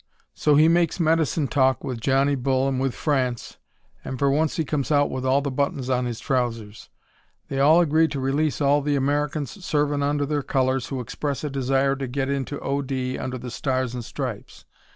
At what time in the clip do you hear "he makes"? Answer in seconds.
0.55-0.99